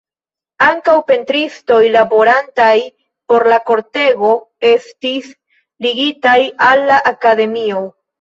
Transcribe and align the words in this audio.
Ankaŭ 0.67 0.93
pentristoj 1.09 1.81
laborantaj 1.95 2.73
por 3.31 3.45
la 3.51 3.59
kortego 3.67 4.31
estis 4.71 5.29
ligitaj 5.87 6.35
al 6.69 6.83
la 6.93 6.99
akademio. 7.13 7.85